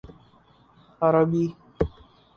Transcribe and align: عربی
عربی 1.01 1.45